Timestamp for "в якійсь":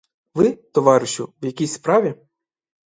1.41-1.73